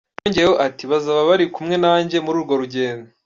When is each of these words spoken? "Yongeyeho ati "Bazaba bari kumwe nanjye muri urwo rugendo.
"Yongeyeho 0.23 0.55
ati 0.67 0.83
"Bazaba 0.91 1.21
bari 1.29 1.45
kumwe 1.55 1.75
nanjye 1.83 2.17
muri 2.25 2.37
urwo 2.39 2.53
rugendo. 2.61 3.07